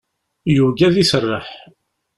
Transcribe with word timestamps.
Yugi 0.55 0.83
ad 0.87 0.95
iserreḥ. 1.03 1.47